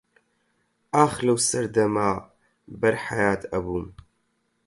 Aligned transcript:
ئاخ 0.95 1.13
لەو 1.25 1.37
سەردەما 1.49 2.09
بەر 2.81 2.95
حەیات 3.05 3.41
ئەبووم 3.51 3.85